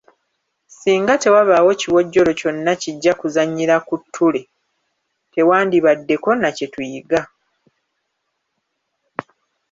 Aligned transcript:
Singa 0.77 1.13
tewabaawo 1.23 1.71
kiwojjolo 1.79 2.31
kyonna 2.39 2.73
kijja 2.81 3.13
kuzannyira 3.19 3.75
ku 3.87 3.95
ttule, 4.01 4.41
tewandibaddeko 5.33 6.29
na 6.41 6.49
kye 6.57 6.67
tuyiga. 6.73 7.21